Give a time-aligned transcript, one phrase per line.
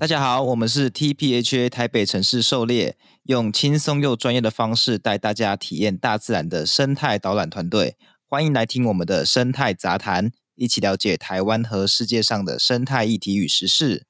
[0.00, 7.98] 大家好，我们是 TPHA 台北城市狩猎，用轻松又专业的方式带大家体验大自然的生态导览团队。
[8.26, 14.06] 欢迎来听我们的生态杂谈，一起了解台湾和世界上的生态议题与时事。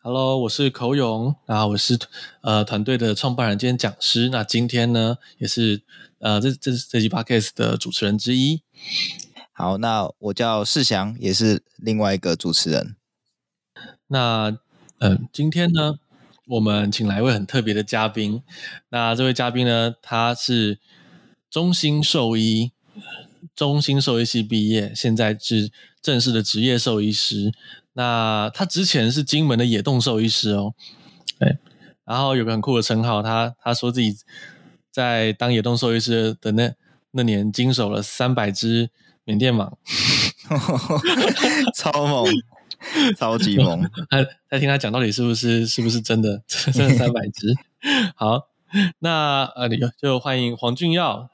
[0.00, 1.98] Hello，我是口勇，然后我是
[2.42, 4.28] 呃团队的创办人兼讲师。
[4.28, 5.82] 那今天呢，也是
[6.20, 8.62] 呃这这这集 Podcast 的主持人之一。
[9.50, 12.94] 好，那我叫世祥，也是另外一个主持人。
[14.12, 14.50] 那
[14.98, 15.98] 嗯、呃，今天呢，
[16.46, 18.42] 我们请来一位很特别的嘉宾。
[18.90, 20.78] 那这位嘉宾呢，他是
[21.50, 22.72] 中兴兽医，
[23.56, 25.70] 中兴兽医系毕业，现在是
[26.02, 27.52] 正式的职业兽医师。
[27.94, 30.74] 那他之前是金门的野动兽医师哦，
[31.38, 31.56] 对，
[32.04, 34.14] 然后有个很酷的称号，他他说自己
[34.90, 36.70] 在当野动兽医师的那
[37.12, 38.90] 那年经手了三百只
[39.24, 39.72] 缅甸蟒，
[41.74, 42.26] 超猛，
[43.16, 43.82] 超级猛。
[44.10, 47.48] 他在听他讲到底是不是是不是真的真的三百只？
[48.16, 48.48] 好，
[48.98, 51.28] 那呃，你就欢迎黄俊耀，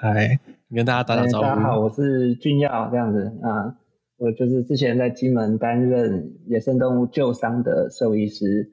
[0.00, 0.38] 来
[0.74, 1.44] 跟大家打打招呼。
[1.44, 3.76] 大家好，我是俊耀，这样子啊。
[4.18, 8.70] 我就是之前在金门担任野生动物救伤的兽医师，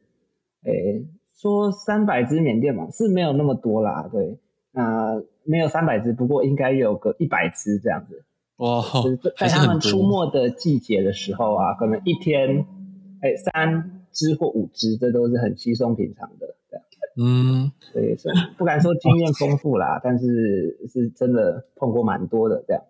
[0.63, 1.03] 诶，
[1.35, 4.37] 说三百只缅甸蟒是没有那么多啦，对，
[4.71, 8.23] 那、呃、没有三百只，不过应该有个一百只这样子。
[8.59, 12.65] 哇，就是在他们出没的季节的时候啊，可能一天，
[13.21, 16.55] 哎，三只或五只，这都是很稀松平常的。
[17.21, 22.81] 嗯，所以说不敢说经验丰富啦，但是是真的碰过蛮多的这样。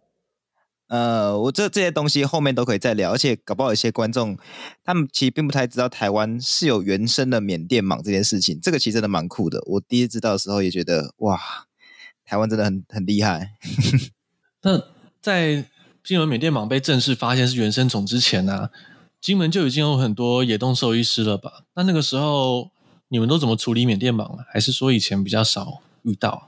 [0.88, 4.38] 呃，我这这些东西后面都可以再聊，而且搞不好有些观众
[4.84, 9.64] 他们其实并不太知道台湾是有原生的缅甸蟒这件事情，这个其实真的蛮酷的。
[9.66, 11.40] 我第一次知道的时候也觉得哇，
[12.24, 13.54] 台湾真的很很厉害。
[14.62, 14.78] 那
[15.22, 15.66] 在
[16.04, 18.72] 金门缅甸蟒被正式发现是原生种之前呢、啊，
[19.20, 21.66] 金门就已经有很多野动兽医师了吧？
[21.76, 22.72] 那那个时候
[23.10, 24.46] 你们都怎么处理缅甸蟒了？
[24.48, 26.48] 还是说以前比较少遇到？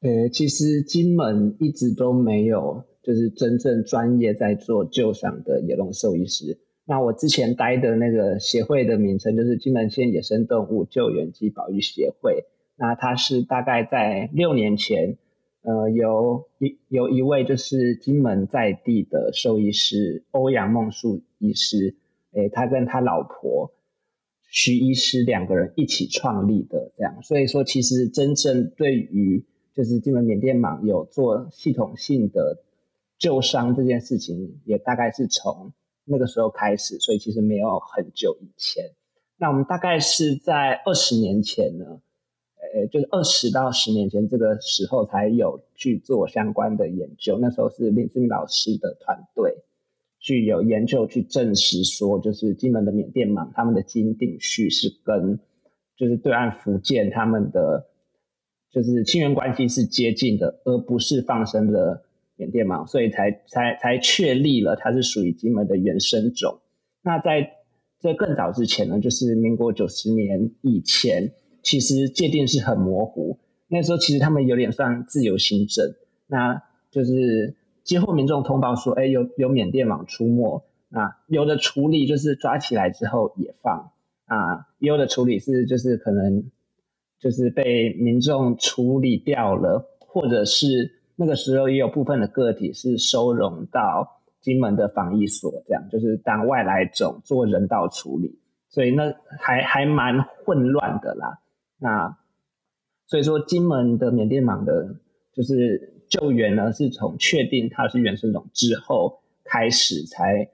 [0.00, 2.84] 呃，其实金门一直都没有。
[3.06, 6.58] 就是真正专业在做救伤的野动兽医师。
[6.86, 12.44] 那我之前待的那个协会的名称就是金门县野生动物救援及保育协会。
[12.76, 15.18] 那它是大概在六年前，
[15.64, 21.96] 呃，由一由一位就是金门在地的兽医师欧阳梦树医师，
[22.32, 23.72] 诶，他跟他老婆
[24.48, 26.92] 徐医师两个人一起创立的。
[26.96, 29.44] 这样，所以说其实真正对于
[29.74, 32.62] 就是金门缅甸蟒有做系统性的。
[33.16, 35.72] 救伤这件事情也大概是从
[36.04, 38.90] 那个时候开始，所以其实没有很久以前。
[39.38, 42.00] 那我们大概是在二十年前呢，
[42.72, 47.38] 呃，就是二十到十年前这个时候才有去做相关的研究。
[47.40, 49.54] 那时候是林志明老师的团队
[50.20, 55.38] 去有研究去证实说，就是金门的缅甸蟒，他们的基因定序是跟
[55.96, 57.86] 就是对岸福建他们的
[58.70, 62.04] 就是亲缘关系是接近的，而不是放生的。
[62.36, 66.58] 缅甸蟒，所以才才才确立了它是属于金门的原生种。
[67.00, 67.48] 那在
[68.00, 71.32] 这更早之前呢，就是民国九十年以前，
[71.64, 73.36] 其实界定是很模糊。
[73.66, 75.84] 那时候其实他们有点算自由行政，
[76.28, 83.90] 那就是接获民众通报说，哎，有有缅甸网出没，那有的处理就是抓起来之后也放
[84.26, 86.44] 啊，也有的处理是就是可能
[87.18, 91.00] 就是被民众处理掉了，或者是。
[91.16, 98.36] 那个时候也有部分的个体是收容到金门的防疫所，这样就是当外来种做人道处理，
[98.68, 101.38] 所以那还还蛮混乱的啦。
[101.84, 102.16] 那
[103.06, 104.96] 所以说金门的缅甸蟒的，
[105.34, 110.48] 就是救援呢，是从确定它是原生种之后开始，才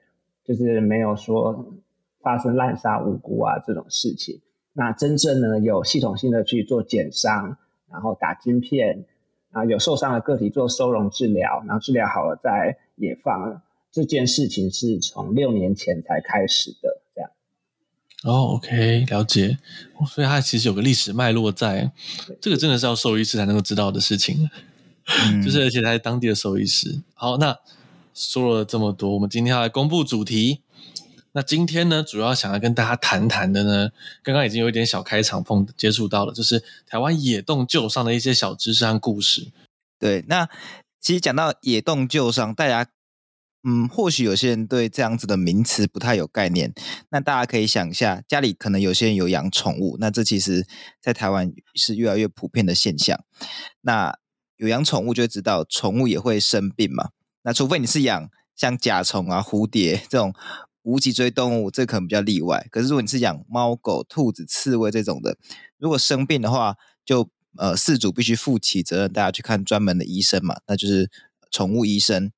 [0.44, 1.73] 就是没有说
[2.21, 4.41] 发生滥杀无辜啊这种事情。
[4.73, 7.56] 那真正呢有系统性的去做减伤，
[7.88, 9.06] 然后打晶片。
[9.53, 13.61] 啊，有受伤的个体做收容治疗，然后治疗好了再野放。
[13.91, 17.00] 这件事情是从六年前才开始的，
[18.25, 19.59] 哦，OK，了解。
[20.09, 21.91] 所以它其实有个历史脉络在，
[22.41, 24.51] 这个真的是要兽医师才能够知道的事情。
[25.07, 27.01] 嗯，就是而且他是当地的兽医师。
[27.15, 27.57] 好，那
[28.15, 30.61] 说了这么多，我们今天要来公布主题。
[31.33, 33.91] 那今天呢，主要想要跟大家谈谈的呢，
[34.23, 39.49] 刚刚已经有一点小开场碰接触到了，就是台湾野洞救伤的一些小知识和故事。
[39.99, 40.49] 对，那
[41.01, 42.87] 其实讲到野洞救伤，大家
[43.62, 46.73] 嗯，或许有些人对这样子的名词不太有概念。
[47.11, 50.67] 那大家可以想一下，家里可能有些人有养宠物，那这其实
[51.01, 53.23] 在台湾是越来越普遍的现象。
[53.83, 54.19] 那
[54.57, 57.11] 有养宠物就会知道，宠物也会生病嘛。
[57.43, 60.35] 那除非你是养像甲虫啊、蝴蝶这种。
[60.83, 62.67] 无脊椎动物，这可能比较例外。
[62.71, 65.37] 可是如果你是养猫、狗、兔子、刺猬这种的，
[65.77, 66.75] 如果生病的话，
[67.05, 67.29] 就
[67.59, 71.11] 呃饲主必须负起责任，大家去看专门的医生嘛，那就是
[71.50, 72.32] 宠物医生。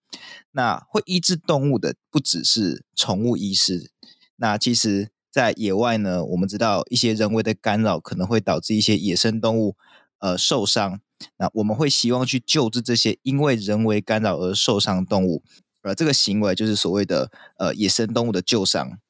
[0.53, 3.91] 那会医治动物的不只是宠物医师，
[4.37, 9.77] 那其实在野外呢，我们知道一些人为的干扰可能会导致一些野生动物
[10.19, 11.01] 呃受伤，
[11.39, 15.43] 那我们会希望去救治这些因为人为干扰而受伤动物。
[15.81, 19.01] 而，这个行为就是所谓的呃野生动物的救伤。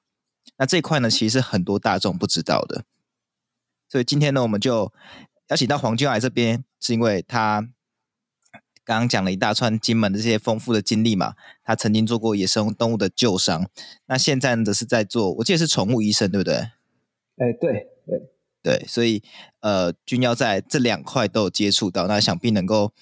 [0.56, 2.84] 那这一块呢，其实是很多大众不知道的。
[3.88, 4.90] 所以今天呢，我们就
[5.48, 7.68] 邀请到黄君来这边，是因为他
[8.84, 11.34] 刚刚讲了一大串金门的这些丰富的经历嘛。
[11.64, 13.68] 他曾经做过野生动物的救伤，
[14.06, 16.54] 那现在呢，则是在做，我记得是宠物医生，对不对？
[16.56, 18.30] 哎，对对
[18.62, 19.22] 对，所以
[19.60, 22.92] 呃，君要在这两块都有接触到，那想必能够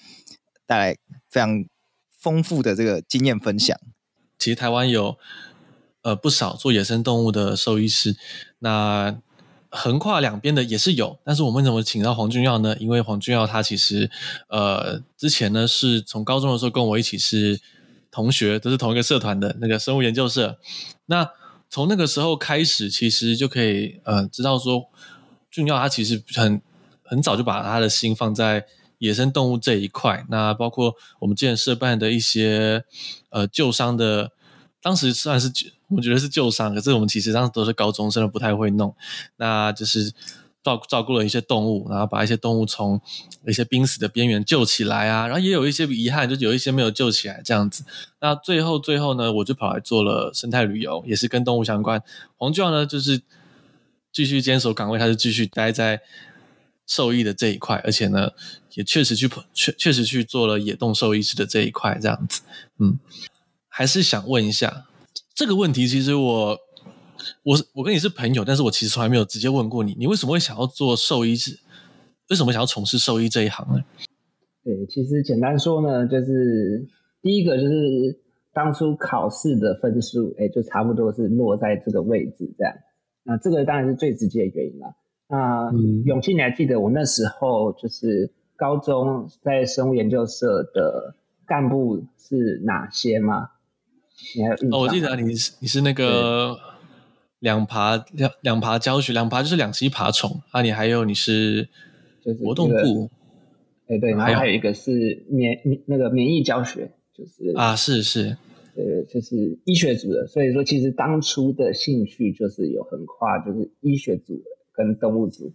[0.65, 0.97] 带来
[1.29, 1.65] 非常。
[2.21, 3.75] 丰富的这个经验分享，
[4.37, 5.17] 其实台湾有
[6.03, 8.15] 呃不少做野生动物的兽医师，
[8.59, 9.19] 那
[9.71, 12.75] 横跨两边的也是有，但是我们怎么请到黄俊耀呢？
[12.79, 14.11] 因为黄俊耀他其实
[14.49, 17.59] 呃之前呢是从高中的时候跟我一起是
[18.11, 20.59] 同学，都是同一个社团的那个生物研究社，
[21.05, 21.27] 那
[21.69, 24.89] 从那个时候开始，其实就可以呃知道说，
[25.49, 26.61] 俊耀他其实很
[27.03, 28.65] 很早就把他的心放在。
[29.01, 32.85] 野生动物这一块，那包括我们之前社办的一些
[33.31, 34.29] 呃救伤的，
[34.81, 35.51] 当时算是
[35.89, 38.95] 我觉得是救伤，可是我们其实当时都是高中生，不太会弄。
[39.37, 40.11] 那就是
[40.63, 42.99] 照照顾了一些动物，然后把一些动物从
[43.45, 47.83] 一些濒死的边缘救起来啊，然后也有一些遗憾，就有一些没有救起来这样子。
[48.19, 52.01] 那最后最后呢，我就跑来做了生态旅游，也是跟动物相关。
[52.37, 53.21] 黄教呢，就是
[54.11, 56.01] 继续坚守岗位，他就继续待在。
[56.87, 58.31] 兽医的这一块，而且呢，
[58.73, 62.41] 也确实去确确实去做了野动兽医师的这一块，这样子，
[62.79, 62.99] 嗯，
[63.73, 64.85] 还是想问一下
[65.33, 65.87] 这个问题。
[65.87, 66.57] 其实我
[67.43, 71.57] 我我跟你是朋友，但是我其实从来没有直接问过你，你为什么会想要做兽医师？
[72.29, 73.81] 为什么想要从事兽医这一行呢？
[74.63, 76.85] 对，其实简单说呢，就是
[77.21, 78.21] 第一个就是
[78.53, 82.73] 当初考试的分数，哎，就差不多是落在这个位置这样。
[83.23, 84.95] 那这个当然是最直接的原因了。
[85.27, 85.71] 那
[86.05, 91.15] 永庆，你还记得我那时候就是高中在生物研究社的
[91.45, 93.49] 干部是哪些吗？
[94.71, 96.57] 哦，我记得你是你是那个
[97.39, 100.61] 两爬两两爬教学，两爬就是两栖爬虫啊。
[100.61, 101.67] 你还有你是
[102.43, 103.09] 活动部，
[103.87, 108.37] 哎对，然后还有一个是免免那个免疫教学，就是啊是是，
[108.75, 110.27] 呃就是医学组的。
[110.27, 114.41] 所以说，其实当初的兴趣就是有横跨，就是医学组。
[114.73, 115.53] 跟动物组，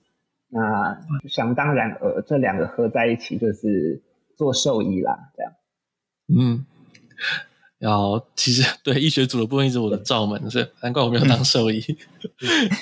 [0.50, 4.02] 那想当然呃，这两个合在一起就是
[4.36, 5.52] 做兽医啦，这样。
[6.28, 6.66] 嗯，
[7.78, 11.82] 然后其实对医学组的部分一直我的罩门，所以难怪我没有当兽医。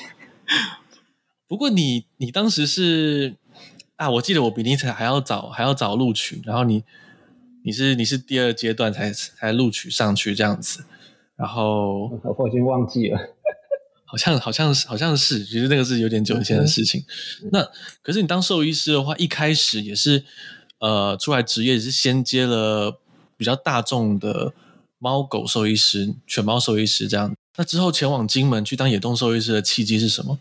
[1.48, 3.36] 不过你你当时是
[3.96, 6.84] 啊，我记得我比你还要早，还要早录取，然后你
[7.64, 10.84] 你是你是第二阶段才才录取上去这样子，
[11.36, 13.18] 然后我已经忘记了。
[14.06, 17.04] 好像好像是好像是，其实那个是有点久以前的事情。
[17.42, 17.68] 嗯、那
[18.00, 20.24] 可是你当兽医师的话，一开始也是
[20.78, 23.00] 呃出来职业也是先接了
[23.36, 24.52] 比较大众的
[25.04, 27.36] 猫狗兽医师、犬猫兽医师这样。
[27.58, 30.38] 那之后前往金门去当野动兽医师的契机是什么？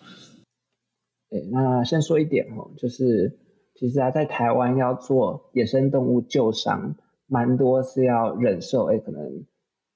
[1.29, 3.37] 对，那先说一点哦，就是
[3.75, 6.95] 其实啊，在台湾要做野生动物救伤，
[7.27, 9.45] 蛮多是要忍受哎可能。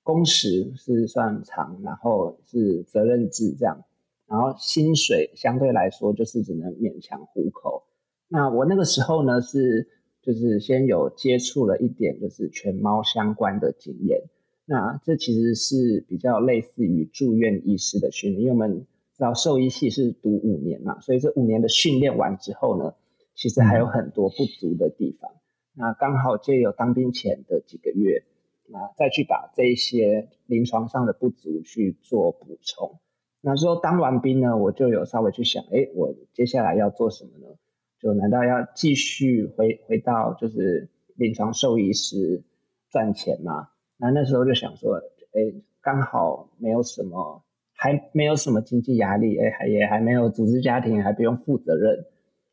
[0.03, 3.83] 工时是算长，然后是责任制这样，
[4.25, 7.83] 然后薪水相对来说就是只能勉强糊口。
[8.29, 9.85] 那我那个时候呢是
[10.21, 14.21] 就是先有接触了一点就是犬猫相关的经验，
[14.67, 22.93] 那这其实是比较类似于住院医师的训练，因为我们知道兽医系是读五年嘛，所以这五年的训练完之后呢，
[23.33, 25.31] 其实还有很多不足的地方。
[25.73, 28.23] 那刚好就有当兵前的几个月。
[28.69, 32.99] 那再去把这一些临床上的不足去做补充。
[33.39, 37.55] 那时候当完兵呢，我就有稍微去想，哎，我接下来要做什么呢？
[37.97, 42.43] 就难道要继续回回到就是临床兽医师
[42.89, 43.69] 赚钱吗？
[43.97, 44.95] 那那时候就想说，
[45.33, 45.41] 哎，
[45.81, 52.05] 刚好没有什么，还没有什么经济压力，哎，还也还没有组织家庭，还不用负责任，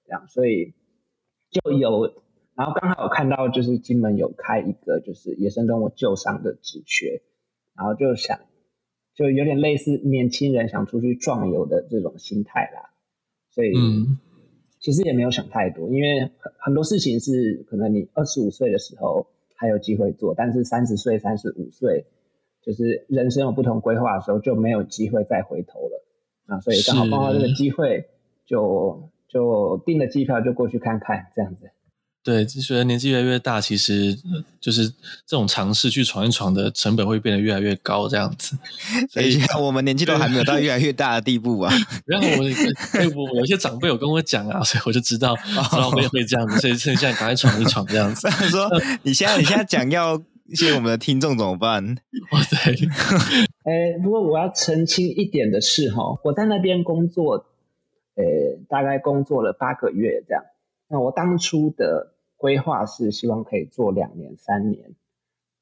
[0.07, 0.75] 这样，所以
[1.51, 2.23] 就有。
[2.57, 7.21] 然后刚好有看到，就是金门有开一个就是野生动物救伤的职缺，
[7.77, 8.39] 然后就想，
[9.17, 12.91] 就有点类似年轻人想出去壮游的这种心态啦。
[13.51, 13.73] 所以，
[14.79, 19.27] 其实也没有想太多，因为很很多事情是可能你二十五岁的时候
[19.64, 22.04] 还有机会做，但是三十岁、三十五岁
[22.61, 26.04] 就是人生有不同规划的时候，就没有机会再回头了
[26.47, 26.61] 啊。
[26.61, 28.04] 所以刚好碰到这个机会，
[28.44, 31.71] 就就订了机票就过去看看这样子。
[32.25, 34.16] 对，就随着年纪越来越大，其实
[34.59, 38.57] 就是这种尝试去闯一闯的成本会变得越来越高，这样子。
[39.11, 41.71] 所以我们年纪都还没有到越来越大的地步啊。
[42.07, 48.26] 然后我我有些长辈有跟我讲啊，所以我就知道，知道会会这样子，所以趁现在赶快闯一闯这样子。
[48.49, 48.71] 说
[49.02, 50.19] 你现在你现在讲要
[50.54, 51.85] 谢我们的听众怎么办？
[52.33, 52.88] 哦，对。
[53.64, 57.45] 哎，不过我要澄清一点的是哈，我在那边工作，
[58.14, 58.25] 呃，
[58.66, 60.43] 大概工作了八个月这样。
[60.88, 62.13] 那我当初的。
[62.45, 64.95] 规划是希望可以做两年、三年。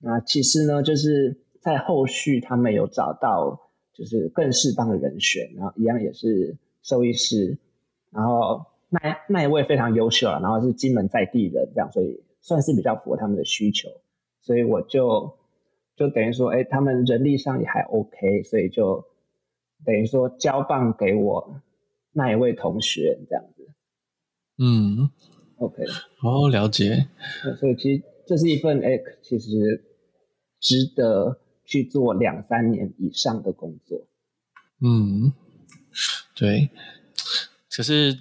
[0.00, 7.56] 那其实呢，就是在后续他们有找到就是更适当的人选，然后一样也是兽医师，
[8.10, 8.98] 然后那
[9.28, 13.88] 那一位非常优秀，然后是金门在地人，这样，所以算是比较符合他们的需求。
[14.40, 15.38] 所以我就
[15.94, 19.04] 就等于说，哎，他们人力上也还 OK，所以就
[19.84, 21.62] 等于说交棒给我
[22.12, 23.68] 那一位同学这样子。
[24.58, 25.08] 嗯。
[25.62, 25.84] OK，
[26.22, 27.06] 哦，了解。
[27.60, 29.84] 所以其实这是一份哎，其实
[30.58, 34.08] 值得去做两三年以上的工作。
[34.80, 35.32] 嗯，
[36.34, 36.70] 对。
[37.70, 38.18] 可是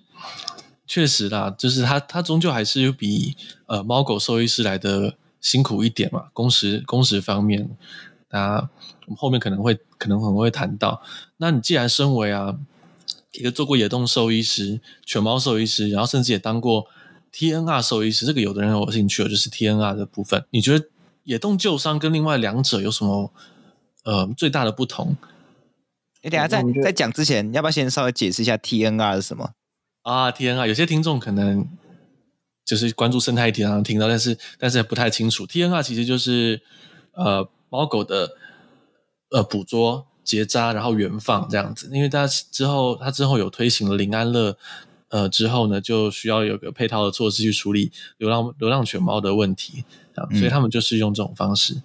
[0.85, 7.75] 确实啦，就是他他终究还是比呃猫狗兽医师来的辛苦一点嘛，工时工时方面，
[8.29, 8.69] 啊，
[9.07, 11.01] 我们后面可能会可能很会谈到。
[11.37, 12.59] 那你既然身为啊
[13.31, 16.85] 一个做过野动兽医师、犬猫兽医师，然后甚至也当过。
[17.33, 20.45] TNR 兽医师，这个有的人有兴趣，就是 TNR 的部分。
[20.49, 20.85] 你觉得
[21.23, 23.31] 野动救伤跟另外两者有什么
[24.03, 25.15] 呃最大的不同？
[26.21, 29.51] 你等下在在讲之前，要不要先稍微解释一下 TNR 是什么
[30.01, 31.67] 啊？TNR 有些听众可能
[32.65, 35.47] 就是关注生态体，常常听到，但是但是不太清楚。
[35.47, 36.61] TNR 其实就是
[37.13, 38.35] 呃猫狗的
[39.31, 41.89] 呃捕捉、结扎，然后原放这样子。
[41.93, 44.57] 因为它之后它之后有推行了林安乐。
[45.11, 49.83] 呃，之后呢，就需要有个配套的措施去处理流浪流浪犬猫的问题
[50.15, 51.73] 啊，所以他们就是用这种方式。
[51.75, 51.83] 嗯、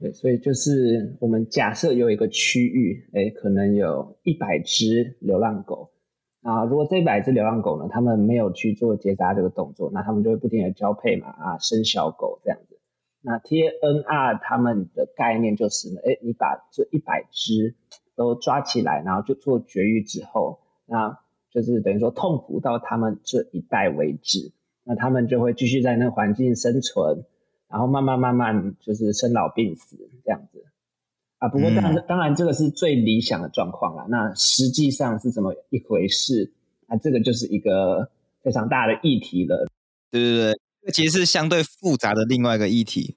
[0.00, 5.92] 对，所以就是我们假设有一个区域，哎，可能有一百只流浪狗
[6.42, 12.78] 啊，如果这一百只流浪狗呢，他们没有去做结扎这个动作，那他们就会不停的交配嘛，啊，生小狗这样子。
[13.22, 17.74] 那 TNR 他们的概念就是呢，哎，你把这一百只
[18.14, 21.21] 都抓起来，然后就做绝育之后，那。
[21.52, 24.52] 就是等于说痛苦到他们这一代为止，
[24.84, 27.24] 那他们就会继续在那个环境生存，
[27.68, 30.64] 然后慢慢慢慢就是生老病死这样子
[31.38, 31.48] 啊。
[31.48, 34.06] 不过当然当然这个是最理想的状况啦。
[34.08, 36.50] 那实际上是怎么一回事
[36.86, 36.96] 啊？
[36.96, 38.10] 这个就是一个
[38.42, 39.66] 非常大的议题了。
[40.10, 43.16] 对对对，这其实是相对复杂的另外一个议题。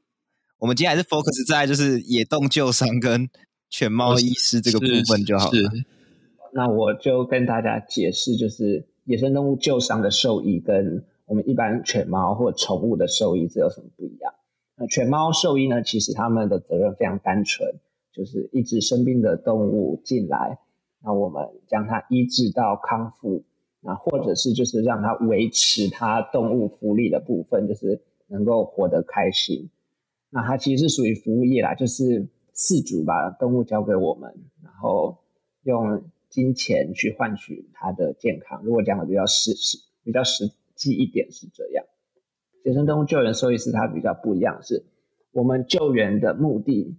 [0.59, 3.29] 我们今天还是 focus 在就是野动救伤跟
[3.69, 5.71] 犬猫医师这个部分就好了。
[6.57, 14.33] 那我就跟大家解释，就是野生动物救伤的兽医跟我们一般犬猫或宠物的兽医这有什么不一样？
[14.77, 17.69] 那犬猫兽医呢，其实他们的责任非常单纯，
[18.13, 20.57] 就是一只生病的动物进来，
[21.03, 23.43] 那我们将它医治到康复，
[23.81, 29.69] 那或者是就是让它维持它动物福利的部分，就是能够活得开心。
[30.29, 34.33] 那它其实是属于服务业啦，就是饲主把动物交给我们，
[34.63, 35.17] 然后
[35.63, 36.01] 用。
[36.35, 41.85] 金钱去换取他的健康，如果讲的比较实实比较实际一点是这样。
[42.65, 44.83] 野生动物救援兽医是它比较不一样，是
[45.31, 46.97] 我们救援的目的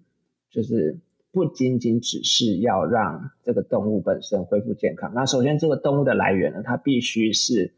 [0.51, 0.99] 就是
[1.33, 5.13] 不仅仅只是要让这个动物本身恢复健康。
[5.15, 7.75] 那首先这个动物的来源呢，它必须是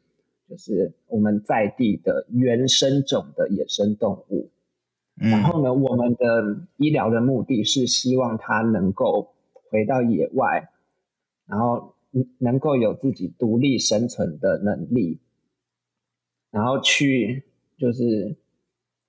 [0.49, 4.49] 就是我们在地的原生种的野生动物。
[5.21, 5.31] 嗯。
[5.31, 9.35] 然后呢，我们的医疗的目的是希望它能够
[9.73, 10.71] 回到野外。
[11.49, 11.95] 然后
[12.37, 15.19] 能够有自己独立生存的能力，
[16.51, 17.45] 然后去
[17.79, 18.37] 就是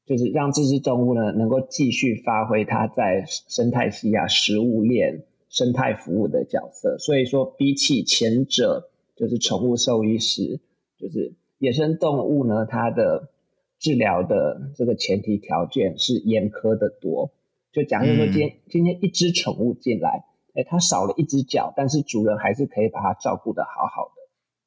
[0.05, 6.98] 就是让这只动物呢能够继续发挥它在生态系啊食物链生态服务的角色。
[6.98, 10.62] 所以说，比起前者，就是宠物兽医师，
[10.98, 13.31] 就是野生动物呢，它的
[13.79, 17.34] 治疗的这个前提条件是严苛的多。
[17.74, 20.24] 就假如说今天、嗯、今天一只宠物进来。
[20.60, 24.22] 哎，它少了一只脚，但是主人还是可以把它照顾得好好的。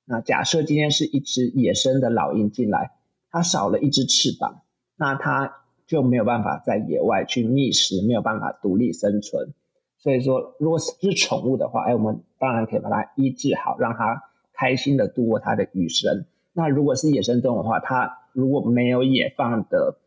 [0.07, 2.93] 那假设今天是一只野生的老鹰进来，
[3.31, 4.63] 它少了一只翅膀，
[4.97, 9.53] 那它就没有办法在野外去觅食，没有办法独立生存。
[9.99, 14.23] 所以说，如果是宠物的话，哎，我们当然可以把它医治好，让它
[14.55, 16.25] 开心的度过它的余生。
[16.55, 19.99] 那如果是野生动物的话，它如果没有野放的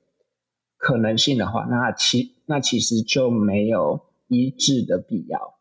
[0.78, 4.02] 可能性的话，那其那其实就没有。
[4.28, 5.55] 医治的必要。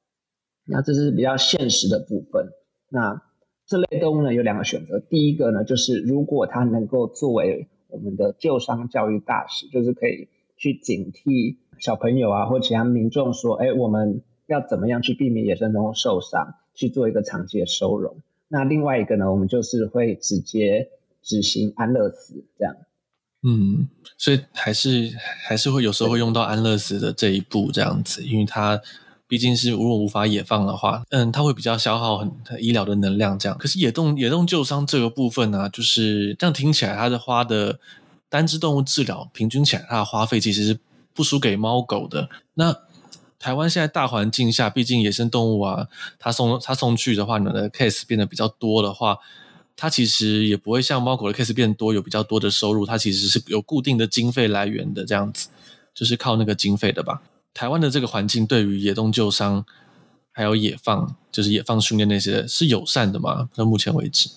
[0.66, 2.49] 那这是比较现实的部分。
[2.88, 3.23] 那
[3.66, 18.16] 这类动物呢，有两个选择，第一个呢，就是如果它能够作为我们的救伤教育大使，就是可以去警惕小朋友啊或其他民众说，哎，我们要怎么样去避免野生动物受伤，去做一个长期的收容。
[18.49, 20.88] 那另外一个呢，我们就是会直接
[21.23, 22.76] 执行安乐死这样。
[23.42, 25.11] 嗯，所以还是
[25.47, 28.80] 还是会有时候会用到安乐死的这一步这样子，因为它。
[29.34, 33.58] 毕竟是如果无法野放的话，嗯，它会比较消耗很医疗的能量这样。
[33.58, 37.80] 可是野动野动救伤这个部分呢、就是这样听起来，它的花的
[38.28, 40.78] 单只动物治疗平均起来，它的花费其实是
[41.12, 42.28] 不输给猫狗的。
[42.54, 42.76] 那
[43.40, 49.18] 台湾现在大环境下，毕竟野生动物啊，它送它送去的话，你的 case 变得比较多的话，
[49.74, 52.86] 它其实也不会像猫狗的 case 变多，有比较多的收入。
[52.86, 55.48] 它其实是有固定的经费来源的，这样子
[55.92, 57.20] 就是靠那个经费的吧。
[57.54, 59.64] 台湾的这个环境对于野动救伤，
[60.32, 63.49] 还有野放，就是野放训练那些是友善的吗？
[63.54, 64.28] 到目前为止，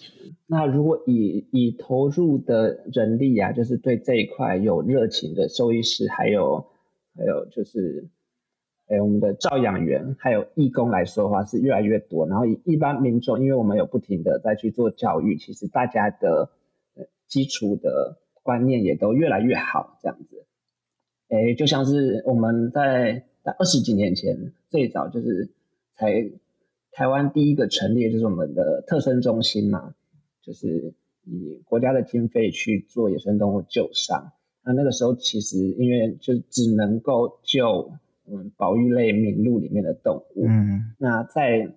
[0.45, 6.63] 那如果以以投入的人力啊，就是对这一块有热情的兽医师，还有
[7.17, 8.07] 还有就是，
[8.87, 12.27] 哎，我们的照养员还有义工来说的话，是越来越多。
[12.27, 16.51] 然后以一般民众，因为我们有不停的在去做教育，其实大家的
[17.27, 20.45] 基础的观念也都越来越好，这样子。
[21.29, 25.49] 哎，就像是我们在在二十几年前最早就是
[25.93, 26.29] 才
[26.91, 29.93] 台湾第一个成立，就是我们的特生中心嘛，
[30.41, 30.93] 就是
[31.25, 34.31] 以国家的经费去做野生动物救伤。
[34.63, 37.91] 那那个时候其实因为就只能够救
[38.25, 40.45] 嗯保育类名录里面的动物。
[40.47, 40.93] 嗯。
[40.97, 41.73] 那在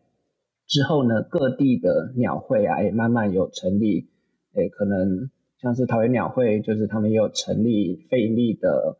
[0.68, 4.06] 之后呢，各地的鸟会啊也慢慢有成立，
[4.54, 5.28] 哎，可能
[5.60, 8.96] 像是桃园鸟会，就是他们也有成立非营利的。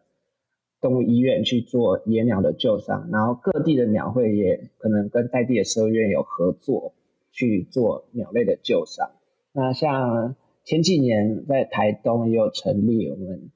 [0.81, 6.95] 动物医院去做野鸟的救伤，然后各地的鸟会也可能跟在地的兽医院有合作
[7.33, 9.11] 去做鸟类的救伤。
[9.53, 13.51] 那像前几年在台东也有成立我们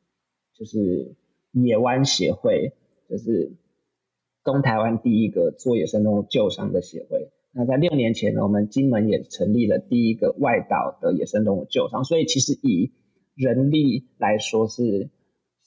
[0.52, 1.14] 就是
[1.52, 2.72] 野湾协会，
[3.08, 3.52] 就是
[4.44, 7.30] 东台湾第一个做野生动物救伤的协会。
[7.52, 12.04] 那在六年前呢，我们金门也成立了第一个外岛的野生动物救伤。
[12.04, 12.92] 所以其实以
[13.34, 15.08] 人力来说是。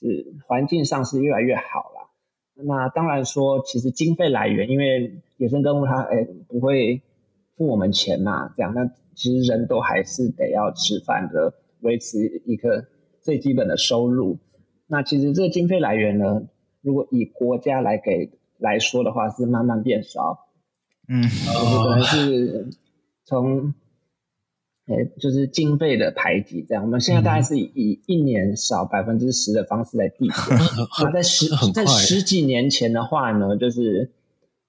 [0.00, 2.10] 是环境上是越来越好了。
[2.54, 7.02] 那当然说，其实经费来源，因为野生动物它诶不会
[7.56, 12.86] 付我们钱嘛，这样那其实人都还是得要吃饭的，维持一个
[13.20, 14.38] 最基本的收入。
[14.86, 16.42] 那其实这个经费来源呢，
[16.80, 20.46] 如果以国家来给来说的话，是慢慢变少。
[21.08, 22.70] 嗯，就是可能是
[23.24, 23.74] 从。
[24.88, 26.82] 哎，就是经费的排挤，这样。
[26.82, 30.58] 我们现在大概是以一年少百分之十的方式来递减。
[31.04, 34.10] 那在十在十几年前的话呢，就是，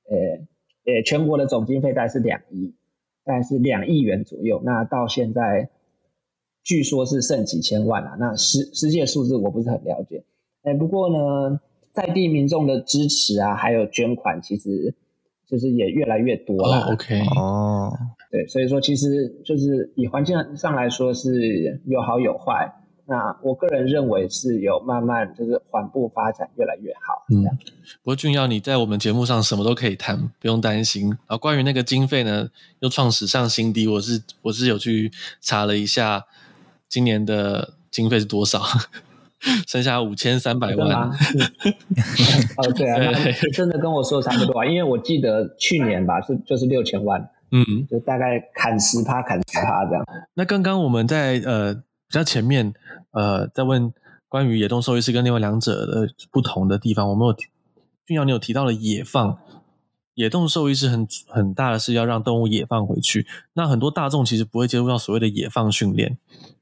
[0.09, 2.75] 呃，呃，全国的总经费大概是两亿，
[3.23, 4.61] 大概是两亿元左右。
[4.65, 5.69] 那到现在，
[6.65, 8.17] 据说是剩几千万了。
[8.19, 10.25] 那实实际的数字我不是很了解。
[10.63, 11.61] 哎，不过呢，
[11.93, 14.93] 在地民众的支持啊，还有捐款，其实
[15.47, 16.81] 就是也越来越多了。
[16.81, 17.93] Oh, OK，哦。
[18.31, 22.71] 对，所以说其实就是以环境上来说是有好有坏。
[23.07, 27.25] 那我个人认为是有慢慢就是缓步发展，越来越好。
[27.33, 27.41] 嗯，
[28.03, 31.17] 不过俊耀你在我们节目上什么都可以谈，不用担心。
[31.25, 32.47] 啊，关于那个经费呢，
[32.81, 33.87] 又创史上新低。
[33.87, 35.11] 我是我是有去
[35.41, 36.23] 查了一下，
[36.87, 38.61] 今年的经费是多少？
[39.67, 41.09] 剩下五千三百万。
[42.57, 43.11] 哦，对啊，
[43.51, 47.27] 真的跟我说的差不多啊，因为我记得去年吧是就是六千万。
[47.51, 50.05] 嗯，就大概砍十趴，砍十趴这样。
[50.33, 51.81] 那刚刚我们在呃比
[52.11, 52.73] 较前面
[53.11, 53.91] 呃在问
[54.27, 57.33] 关于野动兽医师跟另外两者的不同的地方，我们有
[58.05, 59.39] 俊尧你有提到了野放，
[60.13, 63.25] 野动兽医师很很大的是要让动物野放回去。
[63.53, 66.17] 那很多大众其实不会接触到所谓的野放训练。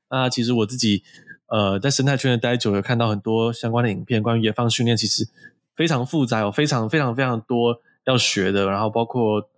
[0.09, 1.03] 那其实我自己
[1.47, 5.27] 呃在生态圈的待久，有看到很多相关的影片，关于野放训练其实
[5.75, 9.49] 非常复杂，有非常非常非常多要学的，然后包括。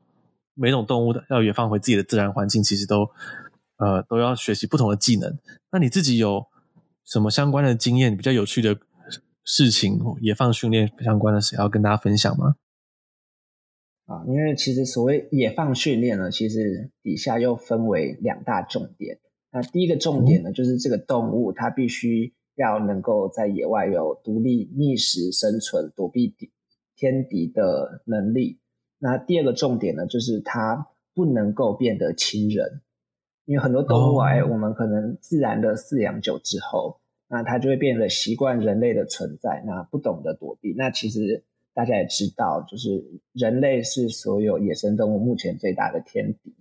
[0.60, 3.10] 每种动物要野放回自己的自然环境，其实都
[3.78, 5.38] 呃都要学习不同的技能。
[5.72, 6.45] 那你自己有
[7.06, 8.78] 什么相关的经验，比较有趣的
[9.45, 12.56] 事情，野放训练相关的事要跟大家分享吗？
[14.06, 19.19] 啊，因为其实所谓野放训练呢，其实底下又分为两大重点。
[19.52, 26.52] 那第一个重点呢，就是这个动物它必须要能够在野外有独立觅食、生存、躲避敌
[26.95, 28.59] 天敌的能力。
[29.00, 32.82] 那第二个重点呢，就是它不能够变得亲人，
[33.46, 34.52] 因为很多动物哎，oh.
[34.52, 40.74] 我们可能自然的饲养久之后，那它就会变得习惯人类的存在，那不懂得躲避。
[40.78, 46.54] 那其实大家也知道，就是人类是所有野生动物目前最大的天敌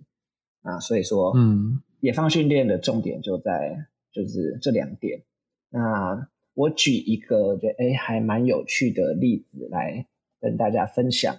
[0.61, 5.23] 啊，所以说，嗯，野放训练的重点就在就是这两点。
[5.69, 10.07] 那我举一个就哎还蛮有趣的例子来
[10.39, 11.37] 跟大家分享。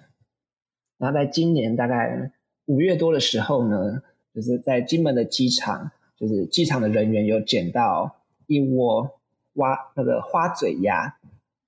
[1.01, 2.31] 然后在今年大概
[2.67, 4.01] 五月多的时候呢，
[4.33, 9.19] 就是在金门的机场，就是机场的人员有捡到一窝
[9.55, 11.17] 蛙那个花嘴鸭，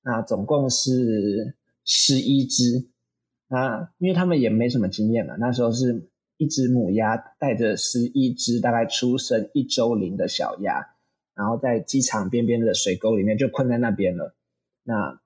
[0.03, 1.55] 那总共是。
[1.85, 2.87] 十一只，
[3.49, 10.95] 那因为他们也没什么经验嘛，那时候是一只母鸭带着十一只大概出生一周龄的小鸭，
[11.35, 14.33] 然后在机场边边的水沟里面就困在那边了。
[14.83, 15.19] 那，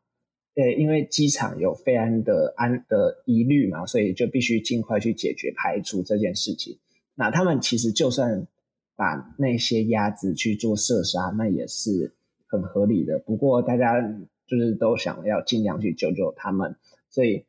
[0.58, 6.78] 对，因为机场有飞安的安的疑虑嘛，所以就必须尽快去解决排除这件事情。
[7.16, 8.48] 那他们其实就算
[8.96, 12.16] 把那些鸭子去做射杀，那也是
[12.48, 13.20] 很合理的。
[13.20, 14.04] 不过大家。
[14.50, 16.78] 就是都想要尽量去救救他们，
[17.10, 17.44] 所以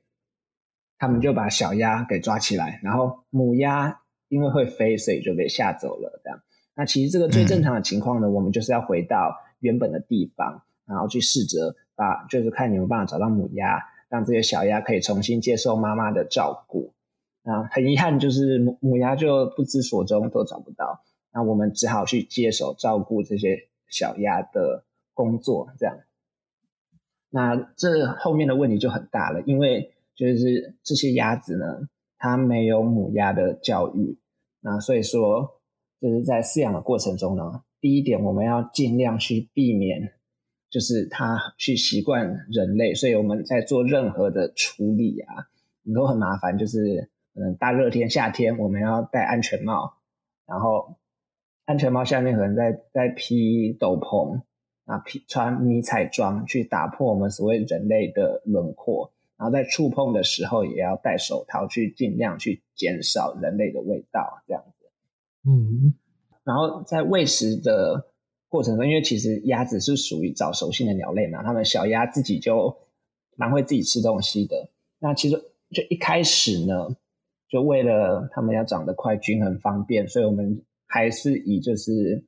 [0.98, 6.20] 他们就把小鸭给抓起来，然后母鸭因为会飞，所以就被吓走了。
[6.24, 6.42] 这样，
[6.74, 16.94] 那其实这个最正常的情况呢，嗯、我们就是要回到原本的地方，然后去试着把，就是看有没有办法找到母鸭，让这些小鸭可以重新接受妈妈的照顾。
[17.42, 21.02] 啊，很遗憾，就是母母鸭就不知所踪，都找不到。
[21.32, 24.84] 那我们只好去接手照顾这些小鸭的
[25.14, 25.98] 工作，这样。
[27.30, 34.18] 那这后面的问题就很大了，因为就是这些鸭子呢，它没有母鸭的教育，
[34.60, 35.60] 那所以说
[36.00, 40.12] 就是在饲养的过程中呢，第一点我们要尽量去避免，
[40.70, 45.46] 就是它去习惯人类，所以我们在做任何的处理啊，
[45.94, 49.94] 都很麻烦，就是嗯大热天夏天我们要戴安全帽，
[50.46, 50.96] 然后
[51.64, 54.42] 安全帽下面可能再再披斗篷。
[54.88, 64.86] 啊，披穿迷彩装去打破我们所谓人类的轮廓，然后在触碰的时候也要戴手套，去尽量去减少人类的味道，这样子。
[65.46, 65.92] 嗯，
[66.42, 68.06] 然后在喂食的
[68.48, 72.76] 过程中，因为其实鸭子是属于早熟性的鸟类嘛，它们小鸭自己就
[73.36, 74.70] 蛮会自己吃东西的。
[74.98, 75.36] 那其实
[75.70, 76.96] 就一开始呢，
[77.48, 82.24] 就为了它们要长得快、均衡、方便，所以我们还是以就是。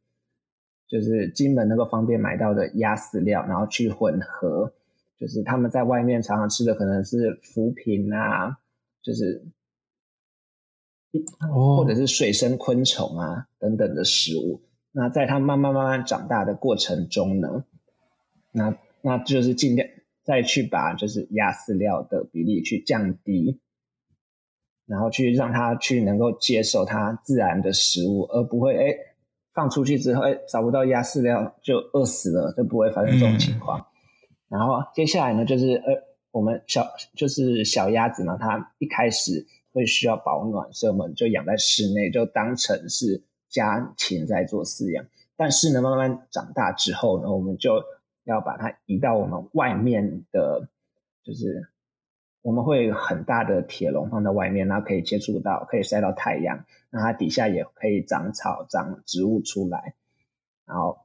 [0.90, 4.72] 就是金门那个方便买到的鸭饲料，然后去混合，
[5.20, 8.58] 就是他们在外面常常吃的可能是浮萍啊，
[9.00, 9.40] 就是，
[11.54, 14.60] 或者是水生昆虫啊等等的食物。
[14.92, 17.64] 那在它慢慢慢慢长大的过程中呢，
[18.52, 19.88] 那那就是尽量
[20.22, 23.60] 再去把就是鸭饲料的比例去降低，
[24.86, 28.96] 然后去让它去能够接受它自然的食物，而不会哎。
[29.52, 33.80] 放出去之后，哎，找不到鸭饲料就饿死了，就不会发生这种情况。
[33.80, 33.84] 嗯、
[34.48, 35.92] 然后接下来呢，就是呃，
[36.30, 43.20] 我们小就是小鸭子呢，它一开始会需要保暖，所以我们就养在室内，就当成是
[43.50, 45.04] 家禽在做饲养。
[45.36, 47.84] 但是呢，慢慢长大之后呢，我们就
[48.24, 50.66] 要把它移到我们外面的，
[51.22, 51.68] 就是。
[52.42, 59.92] 我们会很大的铁笼放在外面，然后可以接触到，可以晒到太阳，那它底下也可以长草、长植物出来。
[60.64, 61.00] 然后，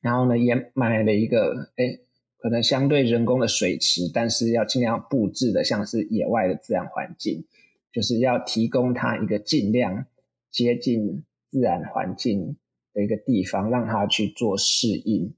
[0.00, 1.98] 然后呢，也买了一个，哎，
[2.36, 7.44] 可能相对人工的水池，但是要尽量布置的像是野外的自然环境，
[7.90, 10.06] 就是要提供它一个尽量
[10.52, 12.56] 接近自然环境
[12.92, 15.34] 的一个地方，让它去做适应。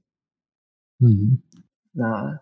[0.99, 1.39] 嗯，
[1.91, 2.41] 那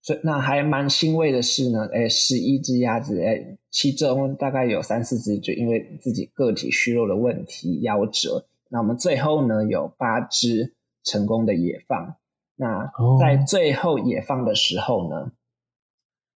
[0.00, 0.16] 所。
[0.22, 8.46] 那还蛮欣慰的是呢，哎，十一只鸭子，哎，其中大概有三四只就因为自己个体虚弱的问题夭折。
[8.70, 12.16] 那我们最后呢，有八只成功的野放。
[12.56, 15.32] 那在最后野放的时候呢，哦、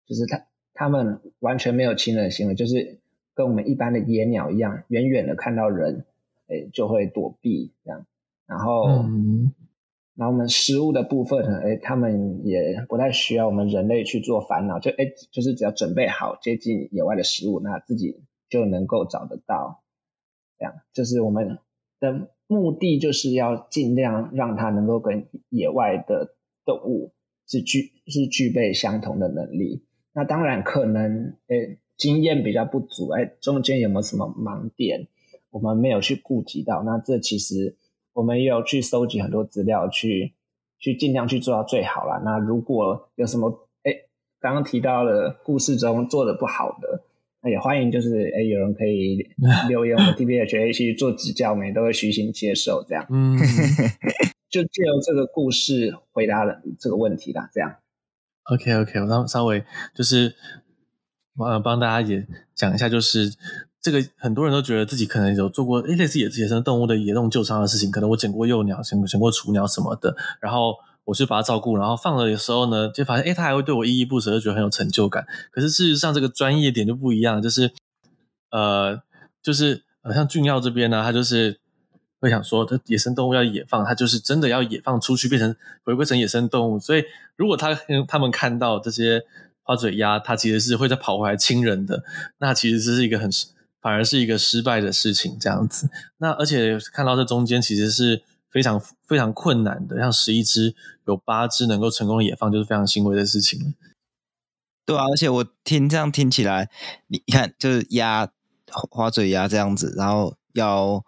[0.07, 3.01] 就是他他们完全没有亲人行为，就是
[3.35, 6.05] 跟我们一般的野鸟一样，远远的看到人，
[6.53, 8.07] 哎，就会躲避这样。
[8.47, 8.85] 然后。
[9.03, 9.53] 嗯
[10.15, 19.83] 然后我们食物的部分呢，哎，他们也不太需要我们人类去做烦恼，就哎，就是只要准备好接近野外的食物，那自己就能够找得到。
[20.59, 21.59] 这样，就是我们
[21.99, 26.37] 的目的，就是要尽量让它能够跟野外的
[26.67, 27.15] 动物
[27.47, 29.83] 是具是具备相同的能力。
[30.12, 35.09] 那当然可能，哎，经验比较不足，哎，中间有没有什么盲点，
[35.53, 36.83] 我们没有去顾及到。
[36.83, 37.77] 那这其实。
[38.15, 40.35] 我们也有去收集很多资料，去
[40.79, 42.21] 去尽量去做到最好啦。
[42.23, 43.91] 那如果有什么哎，
[44.38, 47.05] 刚刚提到了故事中做的不好的，
[47.41, 49.27] 那也欢迎就是哎，有人可以
[49.67, 53.07] 留言我们 TBHA 去做指教，我们也都会虚心接受这样。
[53.09, 53.38] 嗯，
[54.51, 57.77] 就借由这个故事回答了这个问题啦，这样。
[58.45, 60.35] OK OK，我稍稍微就是
[61.38, 63.35] 呃，帮大家也讲一下，就是
[63.83, 75.27] 这个很多人都觉得自己可能有做过诶类似野野生动物的野动救伤的事情，可能我捡过幼鸟，捡捡过雏鸟什么的，然后我去把它照顾，然后放了的时候呢，就发现诶它还会对我依依不舍，就觉得很有成就感。
[75.51, 77.73] 可是事实上，这个专业点就不一样，就是
[78.53, 79.03] 呃，
[79.42, 81.59] 就是呃，像俊耀这边呢，他就是
[82.21, 86.79] 会想说，这野生动物要野放，它就是真的要野放出去，变成回归成野生动物。
[86.79, 87.03] 所以，
[87.35, 89.25] 如果他 他们看到这些。
[89.64, 92.03] 花嘴鸭，它其实是会再跑回来亲人的，
[92.38, 93.31] 那其实这是一个很，
[93.83, 95.90] 反而是一个失败的事情，这样子。
[96.18, 100.75] 那而且看到这中间其实是非常非常困难的，像十一只
[101.07, 103.75] 有八只能够成功野放，就是非常欣慰的事情。
[104.87, 106.71] 对啊，而且我听这样听起来，
[107.09, 108.31] 你看就是鸭
[108.66, 111.05] 花嘴鸭这样子，然后要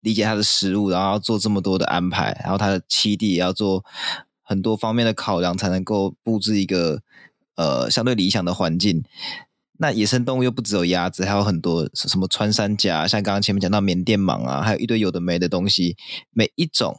[0.00, 3.84] 理解它的食物，然后要做这么多的安排，然后它的栖地也要做
[4.42, 7.02] 很多方面的考量，才能够布置一个。
[7.58, 9.02] 呃，相对理想的环境，
[9.78, 15.96] 那野生动物又不只有鸭子，还有很多什么穿山甲，像刚刚前面讲到缅甸蟒啊，还有一堆有的没的东西，
[16.30, 16.96] 每一种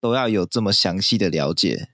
[0.00, 1.88] 都要有这么详细的了解，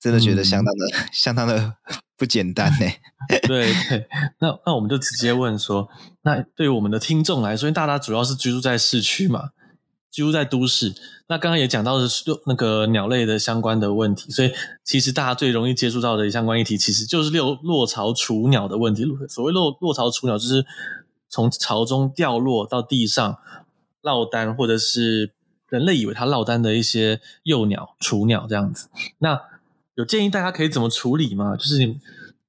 [0.00, 1.74] 真的觉得相当的、嗯、 相当的
[2.16, 2.86] 不简单呢。
[3.46, 4.06] 对对，
[4.40, 5.88] 那那我们就直接问说，
[6.22, 9.50] 那对于我们的听众来说，因为大家主要是居住在市区嘛。
[10.16, 10.94] 居住在都市，
[11.26, 14.50] 那刚刚也讲到的是那个鸟类的相关的问题，所以
[14.82, 19.04] 其实大家最容易接触到的相关议题，其实就是落落巢雏鸟的问题。
[19.28, 20.64] 所谓落落巢雏鸟，就是
[21.28, 23.36] 从巢中掉落到地上
[24.00, 25.32] 落单，或者是
[25.68, 28.88] 人类以为它落单的一些幼鸟、雏鸟这样子。
[29.18, 29.38] 那
[29.96, 31.54] 有建议大家可以怎么处理吗？
[31.54, 31.94] 就是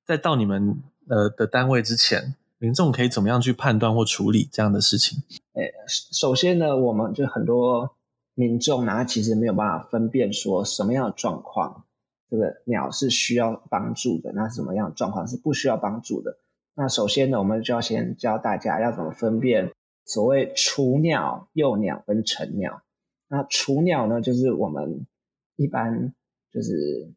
[0.06, 5.22] 在到你们呃的单位之前，民众可以怎么样去判断或处理这样的事情？
[5.58, 7.96] 诶，首先呢，我们就很多
[8.36, 11.84] 民众呢，其实没有办法分辨说什么样的状况，
[12.30, 16.38] 这个鸟是需要帮助的，那什么样的状况是不需要帮助的。
[16.76, 19.72] 那首先呢，我们就要先教大家要怎么分辨
[20.06, 22.84] 所谓雏鸟、幼鸟跟成鸟。
[23.28, 25.08] 那雏鸟呢，就是我们
[25.56, 26.14] 一般
[26.54, 27.12] 就是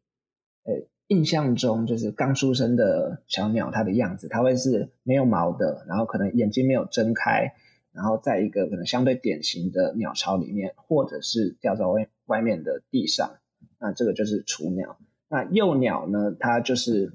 [0.63, 7.53] 诶印象中就是刚出生的小鸟，它的样子，它会是没有毛的，然后可能眼睛没有睁开。
[7.93, 13.37] 然后在一个可能相对典型的鸟巢里面，或者是掉在外外面的地上，
[13.79, 14.97] 那这个就是雏鸟。
[15.27, 17.13] 那幼鸟呢，它就是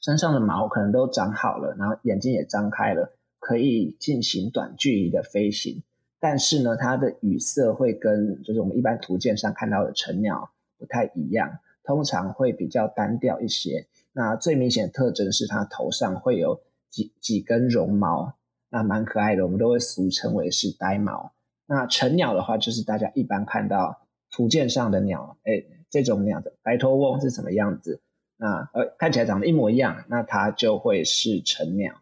[0.00, 5.82] 身上的毛可能都长好了，然后眼睛也张开了，可以进行短距离的飞行。
[6.20, 13.86] 但是呢，它的羽色会跟就是我们一般图鉴上看到的成鸟不太一样，通常会比较单调一些。
[14.12, 18.34] 那最明显的特征是它头上会有几几根绒毛。
[18.74, 21.32] 那蛮可爱的，我们都会俗称为是呆毛。
[21.64, 28.02] 那成鸟的话，就是大家一般看到图鉴上的鸟，哎，这种鸟的白头翁是什么样子？
[28.36, 31.94] 那呃，看起来长得一模一样，那它就会是成鸟。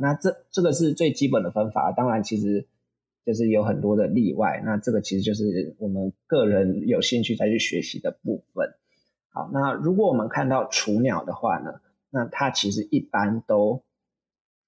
[0.00, 2.68] 那这这个是最基本的分法，当然其实
[3.26, 4.62] 就是有很多的例外。
[4.64, 8.72] 那这个其实就是我们个人有兴趣再去学习的部分。
[9.32, 11.80] 好，那如果我们看到雏鸟的话呢，
[12.10, 13.82] 那它其实一般都。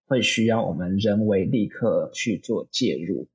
[0.06, 3.26] 会需要我们人为立刻去做介入。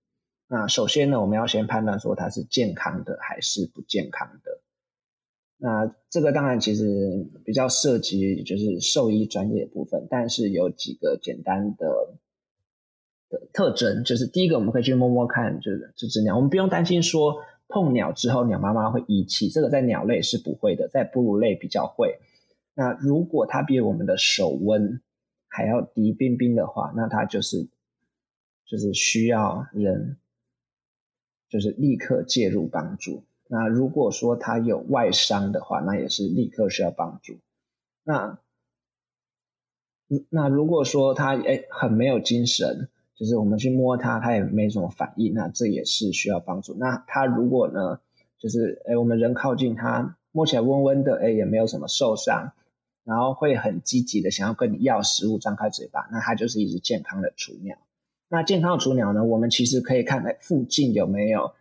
[0.47, 4.62] 那首先呢，我们要先判断说它是健康的还是不健康的。
[5.58, 12.15] 那这个当然其实比较涉及就是兽医专业的部分，但是有几个简单的
[13.29, 17.36] 的特征，就是第一个我们可以去摸摸看，就是这只鸟，我们不用担心说
[17.67, 22.17] 碰鸟之后鸟妈妈会遗弃，这个在鸟类是不会的，在哺乳类比较会。
[22.73, 25.01] 那如果它比我们的手温
[25.50, 27.68] 还要低冰冰的话，那它就是
[28.66, 30.18] 就是需要人
[31.50, 33.24] 就是立刻介入帮助。
[33.48, 37.40] 那如果说他有外伤的话，那也是立刻需要帮助。
[38.04, 38.38] 那
[40.30, 46.76] 那如果说他哎很没有精神，就是我们去摸它，它也没什么反应，那这也是需要帮助。
[46.76, 48.00] 那他如果呢，
[48.38, 52.54] 就是哎我们人靠近它，摸起来温温的，哎也没有什么受伤。
[53.10, 57.76] 然后会很积极的想要跟你要食物，张开嘴巴，那它就是一只健康的雏鸟。
[58.28, 61.52] 那健康的雏鸟呢，我们其实可以看看附近有没有，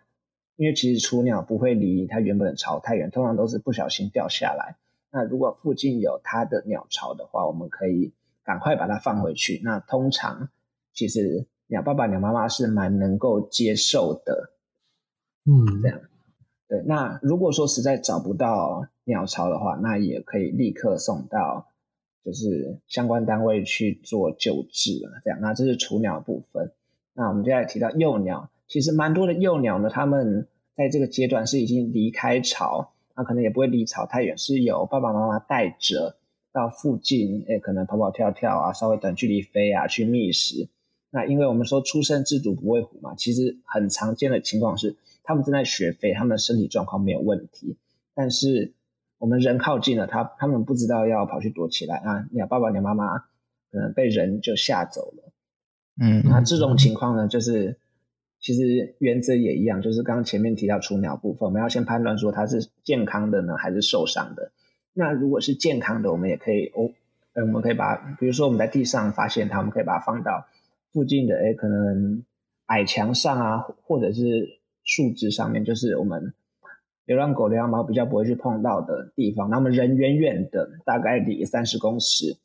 [0.56, 4.76] 因为其实雏鸟不会离它原本的巢太远，通常都是不小心掉下来。
[5.10, 8.12] 那如果附近有它的鸟巢的话，我们可以
[8.44, 9.58] 赶快把它放回去。
[9.64, 10.50] 那通常
[10.92, 14.52] 其实鸟爸爸、鸟妈妈是蛮能够接受的，
[15.46, 15.98] 嗯，这样。
[16.68, 21.66] 对，那如果说实在找不到鸟巢的话，那也可以立刻送到
[22.22, 25.08] 就是相关单位去做救治啊。
[25.24, 26.70] 这样，那这是雏鸟部分。
[27.14, 36.16] 那我们接下来提到幼鸟，其实蛮多的幼鸟呢，他们在这个阶段是已经离开巢，那可能也不会离巢太远，是由爸爸妈妈带着，
[36.52, 40.68] 到附近，诶，可能跑跑跳跳啊，稍微短距离飞啊，去觅食。
[41.10, 44.94] 那因为我们说初生之犊不畏虎嘛，其实很常见的情况是，
[45.28, 47.76] 他们正在学飞，他们的身体状况没有问题，
[48.14, 48.72] 但是
[49.18, 53.18] 我们人靠近了，他他们不知道要跑去躲起来啊，鸟爸爸鸟妈妈
[53.70, 55.32] 可能被人就吓走了。
[56.00, 57.76] 嗯，那这种情况呢，就是
[58.40, 64.50] 其实原则也一样，就是刚刚前面提到雏鸟部分，我们要先判断说它是健康的呢，还是受伤的。
[64.94, 66.90] 那如果是健康的，我们也可以哦，
[67.34, 70.48] 呃，我们可以把，比如说我们在地上发现它，我们可以把它放到。
[70.90, 72.24] 附近的哎，可能
[72.66, 74.57] 矮墙上啊，或者是
[74.88, 76.32] 树枝上面，就是我们
[77.04, 79.50] 流浪狗、流浪猫比较不会去碰到的地方。
[79.50, 82.38] 那我们人远远的，大概离三十公尺，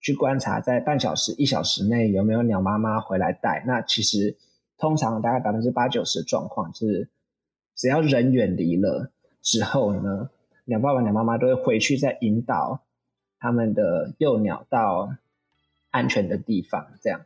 [0.00, 3.62] 去观察，在半小时、一小时内有没有鸟妈妈回来带。
[3.66, 4.34] 那其实
[4.78, 7.10] 通常大概百分之八九十的状况是，
[7.76, 9.10] 只要人远离了
[9.42, 10.30] 之后呢，
[10.64, 12.80] 鸟爸爸、鸟妈妈都会回去再引导
[13.38, 15.14] 他们的幼鸟到
[15.90, 17.20] 安全的地方，这样。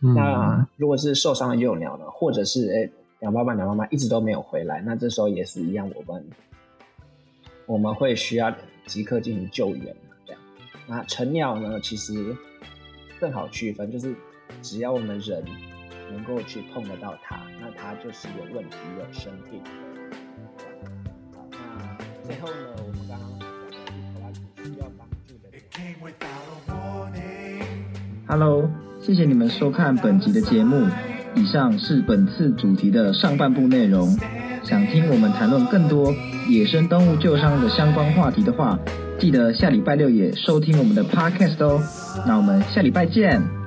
[0.00, 6.26] 那如果是受伤的幼鸟呢，或者是诶，鸟爸爸、鸟妈妈一直都没有回来，那这时候也是一样，我们
[7.66, 8.52] 我们会需要
[8.84, 9.94] 即刻进行救援。
[10.26, 10.42] 这样，
[10.88, 12.36] 那成鸟呢，其实
[13.20, 14.12] 更好区分，就是
[14.60, 15.40] 只要我们人
[16.10, 19.62] 能够去碰得到它，那它就是有问题、有生病。
[21.32, 25.48] 好，那最后呢，我们刚刚讲的需要帮助的。
[28.26, 28.68] Hello。
[29.00, 30.88] 谢谢你们收看本集的节目。
[31.34, 34.16] 以上是本次主题的上半部内容。
[34.64, 36.14] 想听我们谈论更多
[36.48, 38.78] 野生动物救伤的相关话题的话，
[39.18, 41.80] 记得下礼拜六也收听我们的 Podcast 哦。
[42.26, 43.61] 那我们下礼拜见。